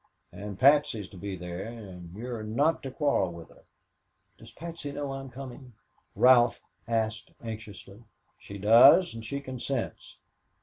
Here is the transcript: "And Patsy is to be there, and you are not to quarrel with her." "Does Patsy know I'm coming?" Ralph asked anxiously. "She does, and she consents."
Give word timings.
"And 0.33 0.57
Patsy 0.57 1.01
is 1.01 1.07
to 1.09 1.17
be 1.19 1.35
there, 1.35 1.61
and 1.67 2.11
you 2.17 2.33
are 2.33 2.41
not 2.41 2.81
to 2.81 2.89
quarrel 2.89 3.31
with 3.31 3.49
her." 3.49 3.65
"Does 4.39 4.49
Patsy 4.49 4.91
know 4.91 5.13
I'm 5.13 5.29
coming?" 5.29 5.73
Ralph 6.15 6.59
asked 6.87 7.29
anxiously. 7.43 8.01
"She 8.39 8.57
does, 8.57 9.13
and 9.13 9.23
she 9.23 9.41
consents." 9.41 10.17